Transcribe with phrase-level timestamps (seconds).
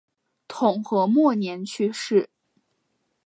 [0.47, 2.27] 统和末年去世。